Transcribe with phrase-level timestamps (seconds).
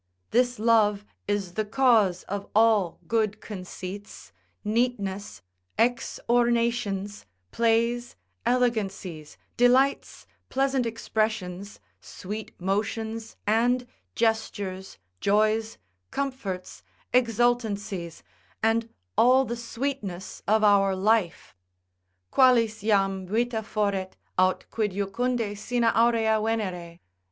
[0.31, 5.43] This love is the cause of all good conceits, neatness,
[5.77, 13.85] exornations, plays, elegancies, delights, pleasant expressions, sweet motions, and
[14.15, 15.77] gestures, joys,
[16.09, 16.81] comforts,
[17.13, 18.23] exultancies,
[18.63, 21.53] and all the sweetness of our life,
[22.31, 26.97] qualis jam vita foret, aut quid jucundi sine aurea Venere?